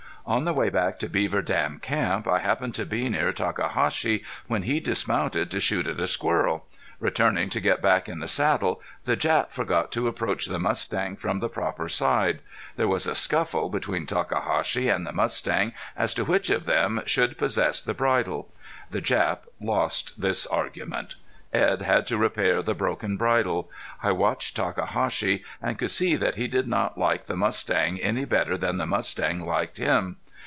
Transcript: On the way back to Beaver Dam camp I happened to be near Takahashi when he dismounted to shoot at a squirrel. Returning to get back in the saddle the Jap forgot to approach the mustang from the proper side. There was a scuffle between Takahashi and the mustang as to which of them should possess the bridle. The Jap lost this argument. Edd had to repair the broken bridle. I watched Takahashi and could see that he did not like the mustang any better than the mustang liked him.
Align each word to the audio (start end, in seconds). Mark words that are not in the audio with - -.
On 0.23 0.45
the 0.45 0.53
way 0.53 0.69
back 0.69 0.99
to 0.99 1.09
Beaver 1.09 1.41
Dam 1.41 1.79
camp 1.79 2.27
I 2.27 2.39
happened 2.39 2.75
to 2.75 2.85
be 2.85 3.09
near 3.09 3.33
Takahashi 3.33 4.23
when 4.45 4.63
he 4.63 4.79
dismounted 4.79 5.49
to 5.49 5.59
shoot 5.59 5.87
at 5.87 5.99
a 5.99 6.05
squirrel. 6.05 6.67
Returning 6.99 7.49
to 7.49 7.59
get 7.59 7.81
back 7.81 8.07
in 8.07 8.19
the 8.19 8.27
saddle 8.27 8.79
the 9.05 9.17
Jap 9.17 9.49
forgot 9.51 9.91
to 9.93 10.07
approach 10.07 10.45
the 10.45 10.59
mustang 10.59 11.15
from 11.17 11.39
the 11.39 11.49
proper 11.49 11.89
side. 11.89 12.39
There 12.75 12.87
was 12.87 13.07
a 13.07 13.15
scuffle 13.15 13.69
between 13.69 14.05
Takahashi 14.05 14.89
and 14.89 15.07
the 15.07 15.11
mustang 15.11 15.73
as 15.97 16.13
to 16.13 16.23
which 16.23 16.51
of 16.51 16.65
them 16.65 17.01
should 17.07 17.39
possess 17.39 17.81
the 17.81 17.95
bridle. 17.95 18.53
The 18.91 19.01
Jap 19.01 19.39
lost 19.59 20.21
this 20.21 20.45
argument. 20.45 21.15
Edd 21.53 21.81
had 21.81 22.07
to 22.07 22.17
repair 22.17 22.61
the 22.63 22.73
broken 22.73 23.17
bridle. 23.17 23.69
I 24.01 24.13
watched 24.13 24.55
Takahashi 24.55 25.43
and 25.61 25.77
could 25.77 25.91
see 25.91 26.15
that 26.15 26.35
he 26.35 26.47
did 26.47 26.65
not 26.65 26.97
like 26.97 27.25
the 27.25 27.35
mustang 27.35 27.99
any 27.99 28.23
better 28.23 28.57
than 28.57 28.77
the 28.77 28.85
mustang 28.87 29.45
liked 29.45 29.77
him. 29.77 30.15